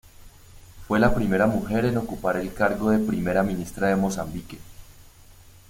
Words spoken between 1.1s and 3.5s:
primera mujer en ocupar el cargo de Primera